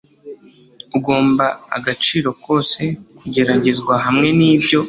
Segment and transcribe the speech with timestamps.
[0.97, 1.45] Ugomba
[1.77, 2.81] agaciro kose
[3.17, 4.79] kugeragezwa hamwe nibyo